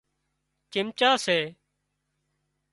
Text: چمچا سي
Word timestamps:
چمچا 0.71 1.11
سي 1.25 1.37